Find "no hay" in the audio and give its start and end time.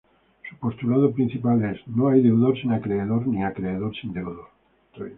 1.87-2.23